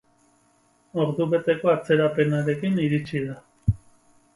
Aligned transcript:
Ordubeteko 1.03 1.71
atzerapenarekin 1.75 2.85
iritsi 2.89 3.27
da. 3.31 3.41